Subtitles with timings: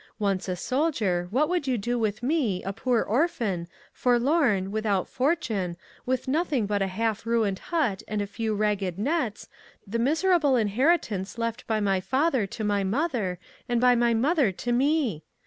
[0.17, 5.77] Once a soldier, what would you do with me, a poor orphan, forlorn, without fortune,
[6.07, 9.47] with nothing but a half ruined hut and a few ragged nets,
[9.85, 13.37] the miserable inheritance left by my father to my mother,
[13.69, 15.21] and by my mother to me?